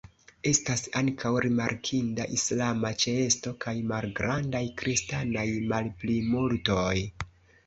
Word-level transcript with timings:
Estas 0.51 0.79
ankaŭ 1.01 1.31
rimarkinda 1.45 2.25
islama 2.37 2.91
ĉeesto 3.03 3.53
kaj 3.67 3.75
malgrandaj 3.93 4.63
kristanaj 4.81 5.45
malplimultoj. 5.75 6.97